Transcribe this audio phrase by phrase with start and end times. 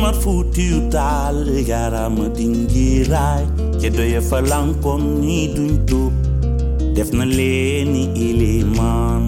[0.00, 3.44] Umar Fuutiyu Taal yaarama dingiraay
[3.80, 6.14] ca doye fa lankoon ñi duñ tuub
[6.96, 9.24] def na leeni ilimaan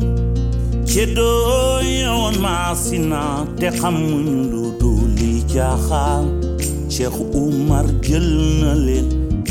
[0.90, 3.20] ca doye woon maasina
[3.60, 6.24] te xamuñ lu duli jaaxaan
[6.92, 8.28] Cheikh Umar jël
[8.62, 9.08] na leen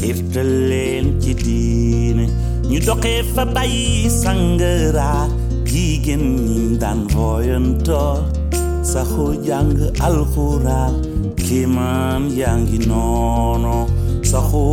[0.09, 2.25] irtal leen ci diine
[2.69, 5.11] ñu doxee fa bàyyi sangara
[5.69, 8.16] jigéen ñi daan voyantoo
[8.91, 9.72] saxu jàng
[10.08, 10.94] alxuraan
[11.55, 13.75] kiimaan yaa ngi noono
[14.31, 14.65] saxu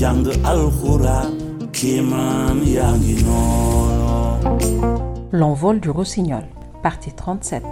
[0.00, 1.28] jàng alxuraan.
[1.76, 4.14] Kiimaan yaa ngi noono
[5.38, 6.44] L'envol du rossignol,
[6.82, 7.62] partie 37.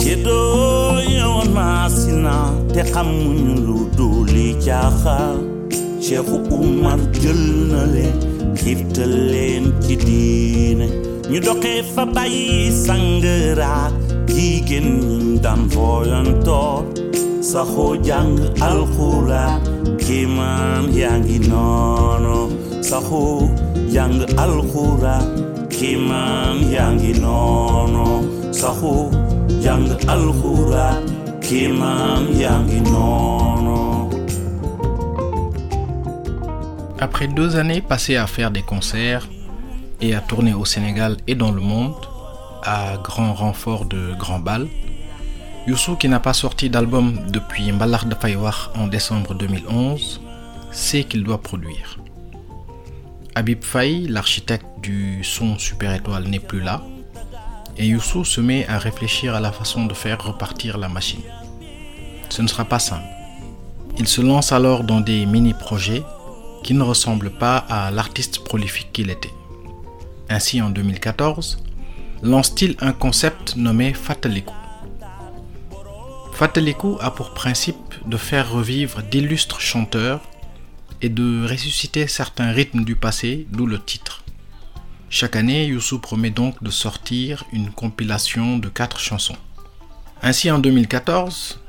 [0.00, 2.34] ci doo yowoon maasina
[2.72, 5.36] te xamuñu lu duli caaxaan
[6.04, 8.16] Cheikhu Umar jël na leen
[8.60, 10.86] xiirtal leen ci diine.
[11.30, 13.74] Ñu doxee fa bàyyi sangara
[14.28, 16.84] jigéen ñi daan voyantoo
[17.50, 18.32] saxoo jàng
[18.68, 19.60] alxuraan
[20.04, 22.38] kiimaan yaa ngi noono
[22.88, 23.48] saxoo
[23.94, 25.24] jàng alxuraan
[25.74, 28.06] kiimaan yaa ngi noono
[28.60, 29.02] saxoo
[29.64, 31.02] jàng alxuraan
[36.98, 39.28] Après deux années passées à faire des concerts
[40.00, 41.92] et à tourner au Sénégal et dans le monde,
[42.64, 44.68] à grand renfort de grands bals,
[45.66, 50.20] Youssou, qui n'a pas sorti d'album depuis Mbalar de Faywar en décembre 2011,
[50.72, 51.98] sait qu'il doit produire.
[53.34, 56.82] Habib Faye, l'architecte du son Super Étoile, n'est plus là,
[57.78, 61.22] et Youssou se met à réfléchir à la façon de faire repartir la machine.
[62.28, 63.08] Ce ne sera pas simple.
[63.98, 66.02] Il se lance alors dans des mini-projets
[66.62, 69.32] qui ne ressemblent pas à l'artiste prolifique qu'il était.
[70.28, 71.63] Ainsi, en 2014,
[72.24, 74.54] lance-t-il un concept nommé Fataliku?
[76.32, 80.22] Fataliku a pour principe de faire revivre d'illustres chanteurs
[81.02, 84.24] et de ressusciter certains rythmes du passé, d'où le titre.
[85.10, 89.36] Chaque année, Youssou promet donc de sortir une compilation de quatre chansons.
[90.22, 91.60] Ainsi, en 2014,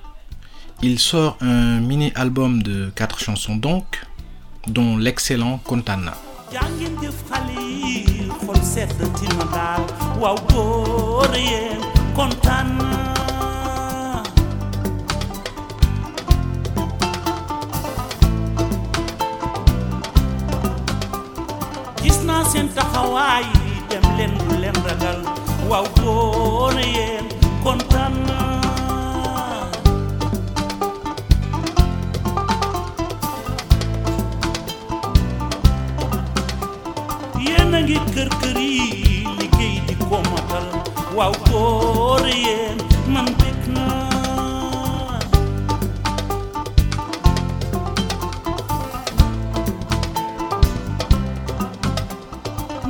[0.81, 4.01] il sort un mini-album de quatre chansons donc,
[4.67, 6.17] dont l'excellent Kontana.
[10.21, 11.79] Waaw góor yéen
[12.15, 14.21] kontaan naa
[22.03, 23.45] gis naa seen taxawaay
[23.89, 25.19] dem leen bu leen ragal
[25.69, 27.25] waaw góor yéen
[27.63, 28.13] kontaan
[37.75, 38.71] nangi kerkeri
[39.35, 40.63] ligay di komatal
[41.11, 42.79] waw koreyen
[43.11, 43.83] man bekna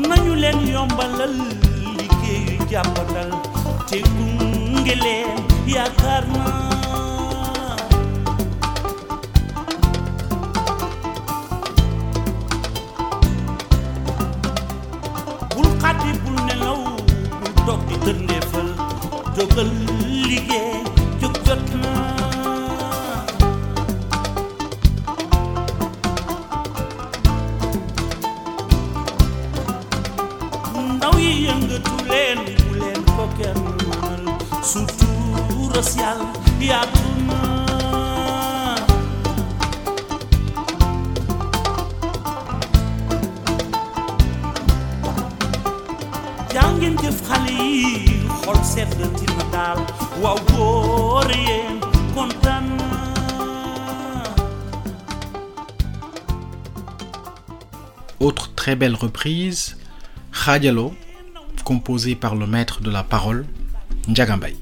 [0.10, 1.34] nañu leen yombalal
[1.98, 3.32] liggéeyu jàppandal
[3.90, 5.38] te gunge leen
[5.74, 6.45] yaakaar na
[19.54, 19.85] del
[58.20, 59.78] Autre très belle reprise,
[60.34, 60.96] Khadjalo,
[61.64, 63.46] composée par le maître de la parole,
[64.08, 64.56] Ndiagambay.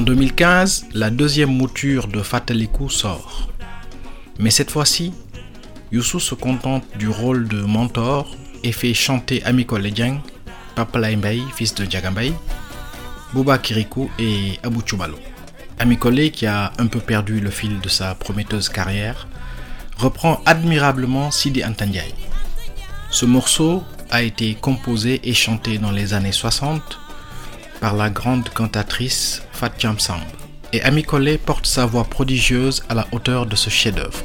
[0.00, 3.48] 2015, la deuxième mouture de Fataliku sort.
[4.38, 5.12] Mais cette fois-ci,
[5.92, 10.20] Youssou se contente du rôle de mentor et fait chanter Amiko Ledjang,
[10.74, 12.32] Papa Mbaye, fils de Djagambay,
[13.32, 15.18] Bouba Kirikou et Abou Choubalo.
[15.78, 19.28] Amikole, qui a un peu perdu le fil de sa prometteuse carrière,
[19.96, 22.12] reprend admirablement Sidi Antandjaï.
[23.10, 26.98] Ce morceau a été composé et chanté dans les années 60
[27.80, 29.42] par la grande cantatrice
[30.72, 34.22] Et Amikole porte sa voix prodigieuse à la hauteur de ce chef-d'œuvre.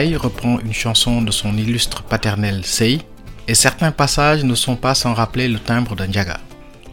[0.00, 3.00] Reprend une chanson de son illustre paternel Sei,
[3.46, 6.40] et certains passages ne sont pas sans rappeler le timbre d'un Ndiaga.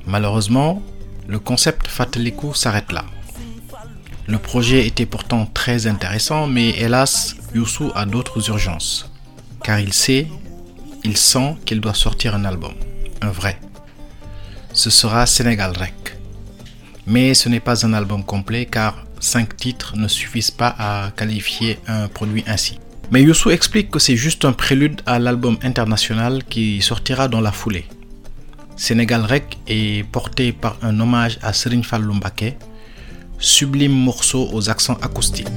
[0.05, 0.81] Malheureusement,
[1.25, 3.05] le concept Fataliku s'arrête là.
[4.27, 9.09] Le projet était pourtant très intéressant, mais hélas, Youssou a d'autres urgences.
[9.63, 10.27] Car il sait,
[11.05, 12.73] il sent qu'il doit sortir un album,
[13.21, 13.57] un vrai.
[14.73, 16.17] Ce sera Sénégal Rec.
[17.05, 21.79] Mais ce n'est pas un album complet car cinq titres ne suffisent pas à qualifier
[21.87, 22.79] un produit ainsi.
[23.09, 27.53] Mais Youssou explique que c'est juste un prélude à l'album international qui sortira dans la
[27.53, 27.85] foulée.
[28.75, 32.57] Sénégal Rec est porté par un hommage à Serigne Fallou Mbacké,
[33.39, 35.47] sublime morceau aux accents acoustiques.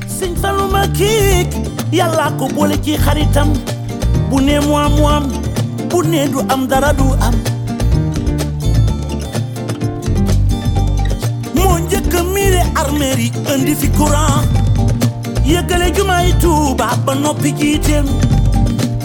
[15.45, 18.07] Yëggale jumaay Tuuba ba noppi jiiteem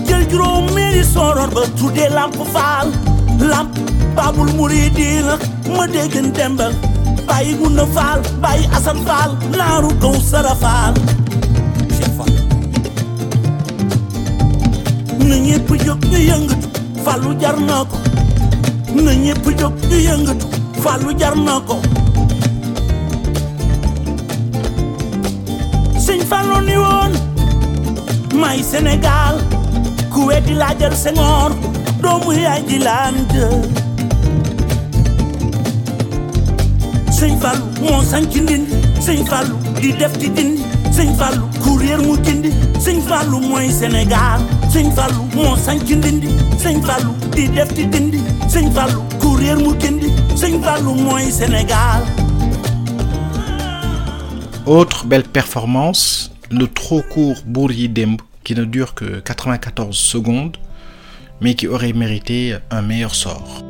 [0.07, 2.91] jël juróom meeri soror ba tuddee lamp faal
[3.39, 3.71] lamp
[4.15, 5.37] baabul muridiina
[5.77, 6.69] ma déggan demba
[7.27, 10.93] bàyyi gunda faal bàyyi asan faal naaru kaw sara faal
[15.27, 16.67] na ñépp jóg ñu yëngatu
[17.03, 17.97] fàllu jar na ko
[19.03, 20.45] na ñépp jóg ñu yëngatu
[20.83, 21.79] fàllu jar na ko
[26.25, 27.11] sëñ Fallou ni woon
[28.41, 29.37] may Sénégal
[30.11, 31.51] ku weddi laajal Senghor
[32.01, 33.45] doomu yaay ji laan jë
[37.17, 38.73] sëñ Fallou moo sanc ndindi
[39.05, 40.63] sëñ Fallou di def di dindi
[40.97, 42.17] sëñ Fallou ku réer mu
[43.79, 44.41] Sénégal
[44.73, 46.29] sëñ Fallou moo sanc ndindi
[46.63, 49.73] sëñ Fallou di def di dindi sëñ Fallou ku réer mu
[51.31, 52.01] Sénégal
[54.65, 60.57] Autre belle performance, le trop court Bourri Demb qui ne dure que 94 secondes
[61.39, 63.63] mais qui aurait mérité un meilleur sort.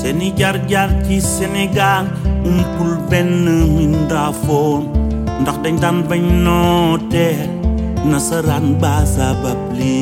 [0.00, 2.04] seeni jaar-jaar ci Sénégal
[2.48, 3.44] umpul benn
[3.76, 4.80] mindaafoon
[5.40, 7.28] ndax dañ daan bañ noote
[8.10, 9.96] nasaraan ba sabab li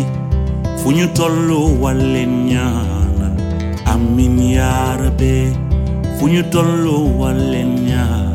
[0.80, 3.34] fu tollu walleen ñaanal
[3.92, 5.36] amin ya rabbi.
[6.22, 8.31] Fu ñu tollu walleen ñaanal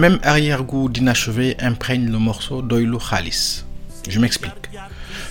[0.00, 3.64] même arrière-goût d'inachevé imprègne le morceau d'Oilu Khalis.
[4.08, 4.70] Je m'explique.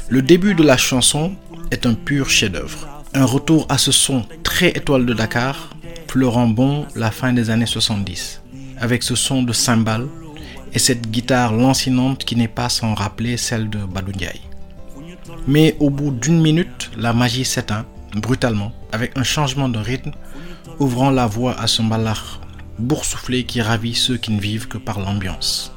[0.09, 1.33] Le début de la chanson
[1.71, 2.87] est un pur chef-d'œuvre.
[3.15, 5.71] Un retour à ce son très étoile de Dakar,
[6.07, 8.43] pleurant bon la fin des années 70,
[8.79, 10.07] avec ce son de cymbales
[10.71, 14.11] et cette guitare lancinante qui n'est pas sans rappeler celle de Badou.
[15.47, 20.11] Mais au bout d'une minute, la magie s'éteint brutalement avec un changement de rythme
[20.77, 22.39] ouvrant la voie à ce malach
[22.79, 25.73] boursouflé qui ravit ceux qui ne vivent que par l'ambiance.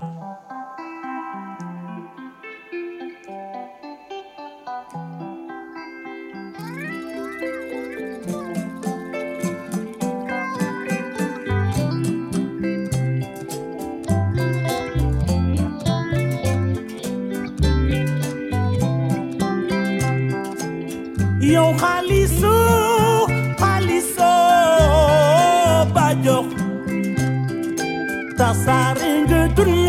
[28.52, 29.81] outside in good, good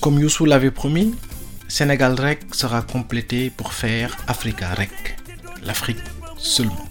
[0.00, 1.14] Comme Youssou l'avait promis,
[1.68, 5.18] Sénégal Rec sera complété pour faire Africa Rec,
[5.62, 5.98] l'Afrique
[6.38, 6.86] seulement.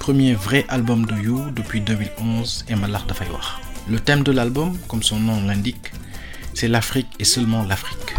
[0.00, 3.06] Premier vrai album de You depuis 2011 et Malar.
[3.88, 5.92] Le thème de l'album, comme son nom l'indique,
[6.54, 8.16] c'est l'Afrique et seulement l'Afrique.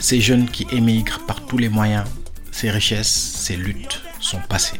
[0.00, 2.04] Ces jeunes qui émigrent par tous les moyens,
[2.50, 4.78] ses richesses, ses luttes, son passé.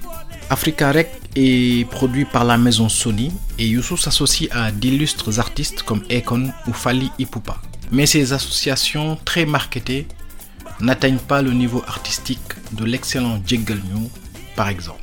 [0.50, 6.02] Africa Rec est produit par la maison Sony et Youssou s'associe à d'illustres artistes comme
[6.10, 7.56] Akon ou Fali Ipupa.
[7.90, 10.06] Mais ces associations très marketées
[10.80, 12.40] n'atteignent pas le niveau artistique
[12.72, 14.10] de l'excellent Jiggle New,
[14.54, 15.00] par exemple.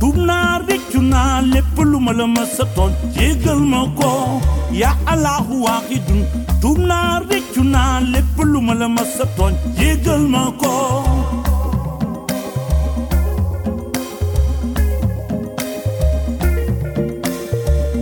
[0.00, 4.10] Tuub naa réccu naa lépp lu ma la ma sa tooñ jéggal ma ko
[4.80, 6.20] yaa allahu waaxidun
[6.62, 10.74] tuub naa réccu naa lépp lu ma la ma sa tooñ jéggal ma ko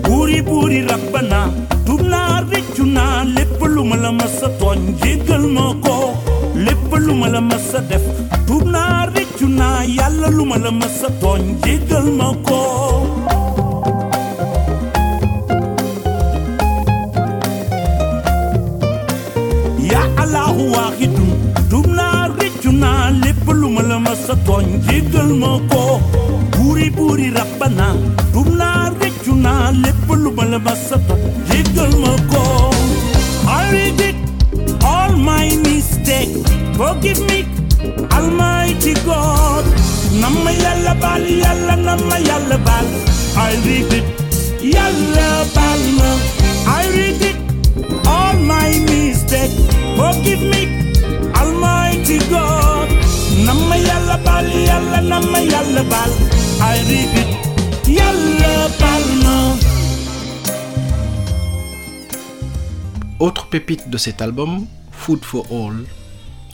[0.05, 1.41] buuri buuri rabbana
[1.87, 5.97] tuub naa réccu naa lépp lu ma la ma sa tooñ jéggal ma ko
[9.37, 12.61] réccu naa yàlla lu ma la ma sa tooñ jéggal ma ko
[19.93, 21.31] yaa allahu waaxidun
[21.71, 23.83] tuub naa réccu naa lépp lu ma
[25.71, 25.83] ko
[26.55, 27.89] buuri buuri rabbana
[28.33, 29.65] tuub naa réccu naa
[40.27, 42.57] nama yàlla baal yàlla nama yàlla
[43.51, 44.07] I regret
[44.75, 46.11] yàlla baal ma.
[46.81, 47.39] I regret
[48.15, 49.55] all my mistake
[49.99, 50.63] forgive me
[51.41, 52.89] almighty God.
[53.47, 56.13] Nama yàlla baal yàlla nama yàlla baal
[56.75, 57.31] I regret
[57.99, 59.37] yàlla baal ma.
[63.21, 65.85] Autre pépite de cet album, Food for All,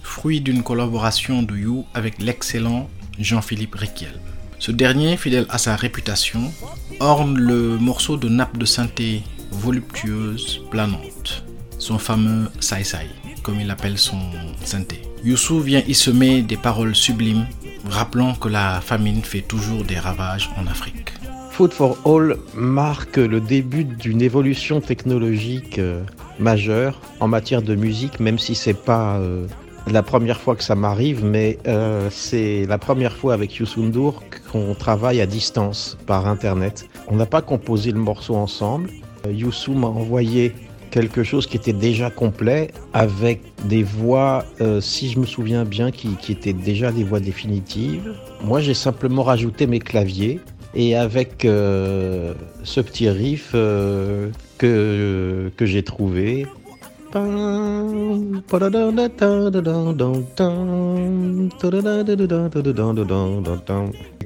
[0.02, 2.88] fruit d'une collaboration de You avec l'excellent
[3.18, 4.14] Jean-Philippe Requiel.
[4.58, 6.52] Ce dernier, fidèle à sa réputation,
[7.00, 11.44] orne le morceau de nappe de synthé voluptueuse, planante,
[11.78, 13.08] son fameux Sai Sai,
[13.42, 14.20] comme il appelle son
[14.64, 15.02] synthé.
[15.24, 17.46] Youssou vient y semer des paroles sublimes,
[17.88, 21.12] rappelant que la famine fait toujours des ravages en Afrique.
[21.50, 26.02] Food for All marque le début d'une évolution technologique euh,
[26.38, 29.46] majeure en matière de musique, même si c'est pas euh,
[29.90, 34.74] la première fois que ça m'arrive, mais euh, c'est la première fois avec Youssoundour qu'on
[34.74, 36.88] travaille à distance par internet.
[37.08, 38.90] On n'a pas composé le morceau ensemble.
[39.28, 40.52] Youssou m'a envoyé
[40.90, 45.90] quelque chose qui était déjà complet avec des voix, euh, si je me souviens bien,
[45.90, 48.14] qui, étaient déjà des voix définitives.
[48.44, 50.40] Moi, j'ai simplement rajouté mes claviers
[50.74, 56.46] et avec euh, ce petit riff euh, que j'ai trouvé.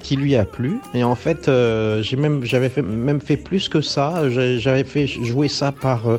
[0.00, 0.78] Qui lui a plu.
[0.94, 4.28] Et en fait, euh, j'ai même, j'avais fait, même fait plus que ça.
[4.30, 6.18] J'avais fait jouer ça par euh,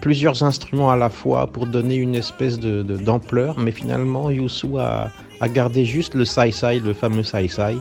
[0.00, 3.58] plusieurs instruments à la fois pour donner une espèce de, d'ampleur.
[3.58, 7.76] Mais finalement, Youssou a, a gardé juste le sai-sai, le fameux sai-sai,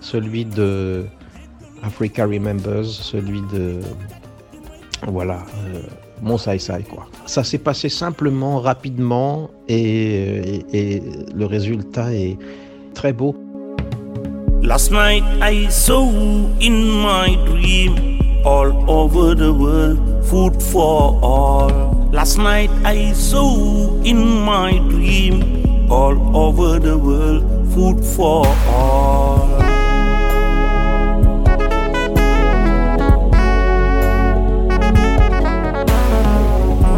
[0.00, 1.04] celui de
[1.82, 3.80] Africa Remembers, celui de
[5.06, 5.82] voilà, euh,
[6.22, 7.06] mon sai-sai quoi.
[7.26, 11.02] Ça s'est passé simplement, rapidement et, et- et
[11.34, 12.36] le résultat est
[12.94, 13.34] très beau.
[14.62, 16.08] Last night I saw
[16.60, 21.70] in my dream all over the world food for all.
[22.12, 25.42] Last night I saw in my dream
[25.90, 27.44] all over the world
[27.74, 29.03] food for all.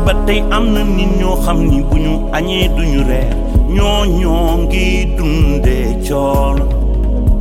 [0.07, 3.33] Ba tey am na nit ñoo xam ni bu ñu añee duñu reer.
[3.77, 6.57] Ñoo ñoo ngi dundee cool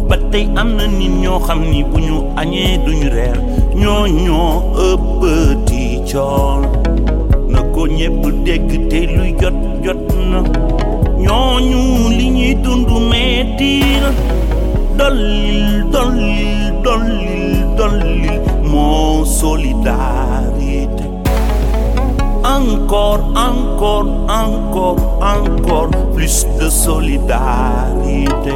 [0.09, 3.37] ba tey am na nit ñoo xam ni bu ñu añee duñu reer.
[3.81, 4.49] Ñoo ñoo
[4.87, 6.61] ëppati cool
[7.53, 7.81] na ko
[8.45, 10.01] dégg te luy jot jot
[10.31, 10.39] na.
[11.25, 11.81] Ñooñu
[12.17, 13.71] li ñuy dund metti
[14.03, 14.09] na
[23.35, 28.53] encore, encore, encore, encore plus de solidarité.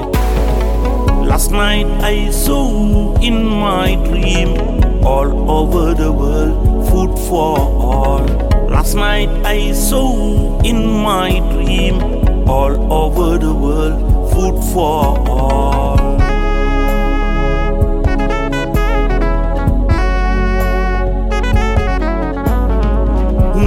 [1.23, 4.55] Last night I saw in my dream
[5.03, 8.25] all over the world food for all.
[8.69, 12.01] Last night I saw in my dream
[12.47, 15.78] all over the world food for all.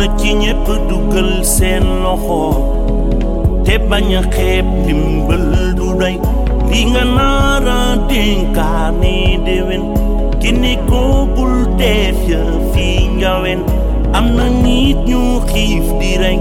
[0.03, 2.43] Na ci ñépp dugal seen loxo
[3.65, 5.47] te bañ a xeeb dimbal
[5.79, 6.17] du doy.
[6.71, 9.85] Li nga naara dénkaane déwén
[10.41, 11.03] ki ne ko
[11.35, 13.61] bul def ya fii njawen
[14.17, 16.39] am na nit ñu xiif di rey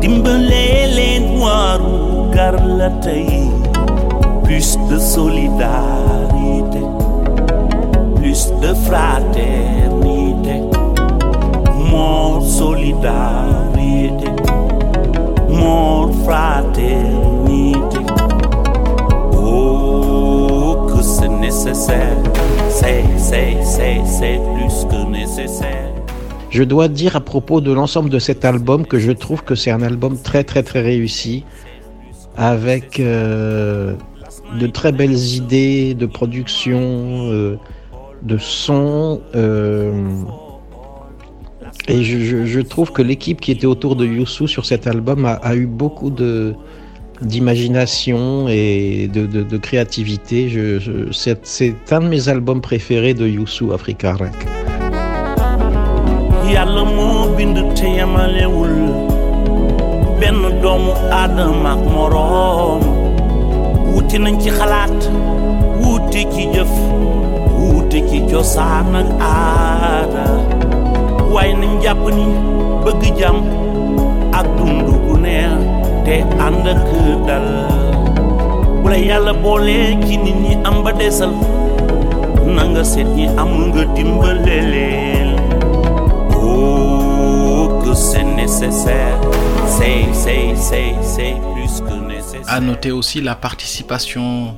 [0.00, 1.94] dimbalee leen waaru
[2.34, 3.28] gar la tey.
[4.44, 6.82] Plus de solidarité
[8.16, 9.97] plus de fraternité
[12.42, 14.28] solidarité.
[15.50, 16.10] Oh.
[26.50, 29.70] Je dois dire à propos de l'ensemble de cet album que je trouve que c'est
[29.70, 31.44] un album très très très réussi
[32.36, 33.94] avec euh,
[34.58, 37.56] de très belles idées de production, euh,
[38.22, 39.20] de son.
[39.34, 39.92] euh,
[41.88, 45.66] et je, trouve que l'équipe qui était autour de Youssou sur cet album a, eu
[45.66, 46.54] beaucoup de
[47.22, 50.48] d'imagination et de, de- créativité.
[51.10, 54.34] C'est, un de mes albums préférés de Youssou Africa Rec.
[71.38, 72.24] Waaye nañ jàpp ni
[72.84, 73.38] bëgg jàmm
[74.38, 75.52] ak dund gu neex
[76.06, 76.14] te
[76.46, 76.82] ànd ak
[77.28, 77.46] dal
[78.82, 81.30] bu la yàlla boolee ci nit ñi am ba desal
[82.54, 84.58] na nga seet ñi amul nga dimbale
[86.34, 89.18] Oh, que c'est nécessaire,
[89.76, 92.42] c'est, c'est, c'est, c'est plus que nécessaire.
[92.48, 94.54] À noter aussi la participation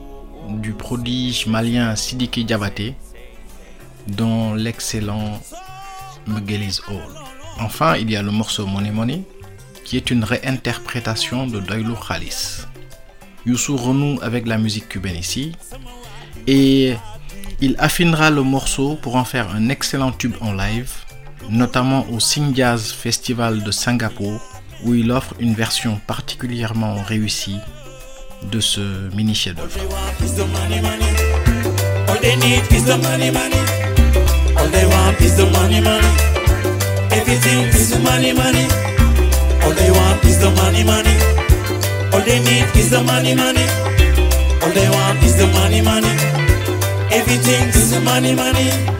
[0.49, 2.95] du prodige malien Sidiki Diabaté
[4.07, 5.41] dans l'excellent
[7.59, 9.23] Enfin, il y a le morceau Money Money
[9.85, 12.67] qui est une réinterprétation de Doylou Khalis.
[13.47, 15.53] Youssou renoue avec la musique cubaine ici
[16.47, 16.95] et
[17.61, 20.91] il affinera le morceau pour en faire un excellent tube en live,
[21.49, 24.41] notamment au Sing Jazz Festival de Singapour
[24.85, 27.59] où il offre une version particulièrement réussie
[28.51, 29.81] de ce mini chef-d'œuvre.
[34.71, 36.07] All they want is the money, money.
[37.11, 38.67] Everything is the money, money.
[39.65, 41.11] All they want is the money, money.
[42.15, 43.67] All they need is the money, money.
[44.63, 46.15] All they want is the money, money.
[47.11, 49.00] Everything is the money, money.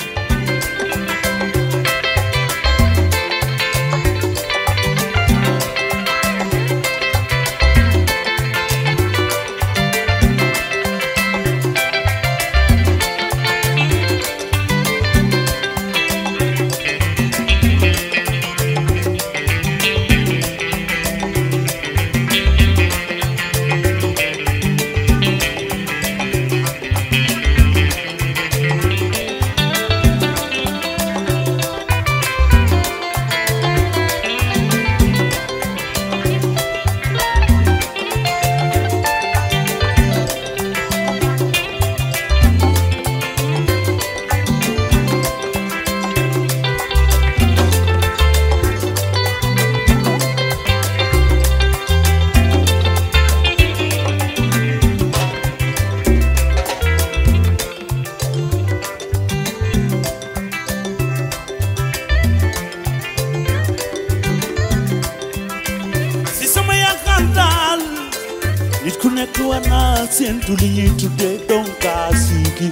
[69.21, 72.69] ne tua na sien tu li tu de don kasiki.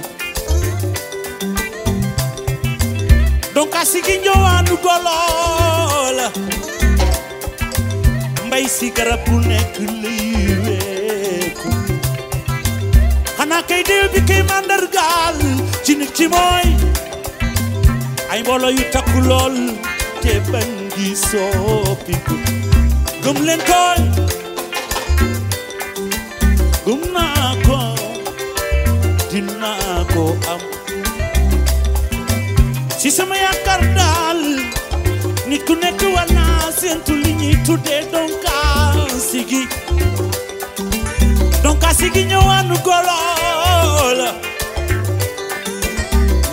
[3.54, 6.18] Don kasiki nyo anu golol
[8.46, 10.78] mbai sikara pune kliwe
[13.42, 14.38] ana ke de bi ke
[15.84, 16.68] ci nit chin chimoy
[18.32, 19.56] ay bolo yu takulol
[20.22, 22.36] te bangi sopiku.
[23.22, 24.39] Gumlen koy.
[26.86, 27.78] Gëm naa ko
[29.30, 30.62] dinaa ko am.
[33.00, 34.40] Ci sama yaakaar daal
[35.48, 39.62] nit ku nekk war naa séentu li ñuy tuddee donkaasi gi
[41.64, 43.18] donkaasi gi ñëwaanu golo
[44.20, 44.30] la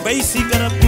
[0.01, 0.87] mbay si garab bu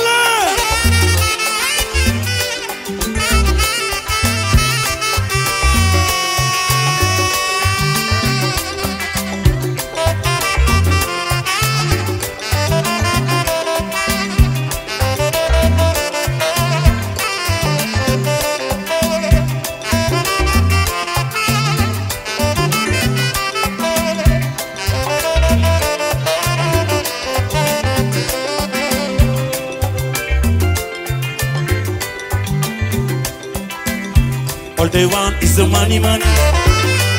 [35.51, 36.23] is the money, money.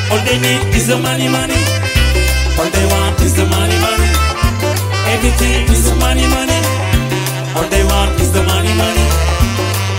[0.09, 1.59] All they need is the money, money.
[2.57, 4.09] All they want is the money, money.
[5.13, 6.59] Everything is the money, money.
[7.55, 9.05] All they want is the money, money.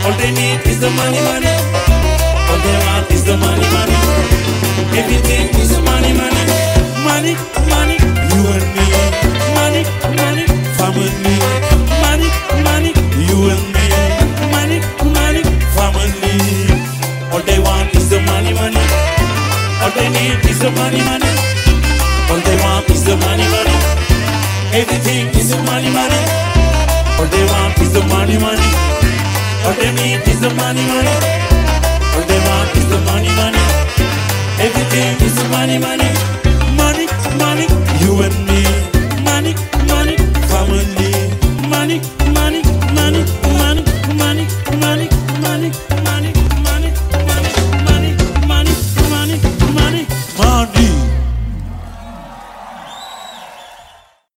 [0.05, 1.55] All they need is the money, money.
[2.51, 3.97] All they want is the money, money.
[4.99, 6.44] Everything is the money, money.
[7.07, 7.35] Money,
[7.70, 7.97] money,
[8.35, 8.84] you and me.
[20.51, 21.31] Is the money, money.
[22.31, 23.77] All they want is the money, money.
[24.73, 26.20] Everything is the money, money.
[27.18, 28.68] All they want is the money, money.
[29.64, 31.14] All they need is the money, money.
[32.14, 33.62] All they want is the money, money.
[34.59, 36.11] Everything is the money, money.
[36.77, 37.07] Money,
[37.38, 37.66] money,
[38.03, 38.84] you and me.